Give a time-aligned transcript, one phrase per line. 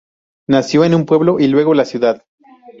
[0.47, 2.23] Nació un pueblo y luego, la ciudad.